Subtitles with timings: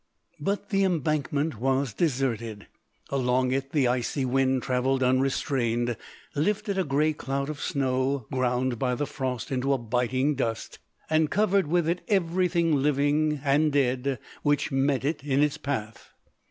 [0.39, 2.65] But the embankment was deserted.
[3.11, 5.95] Along it the icy wind traveled unrestrained,
[6.33, 11.29] lifted a grey cloud of snow, ground by the frost into a biting dust, and
[11.29, 16.09] covered with it everything living and dead which met it in its path.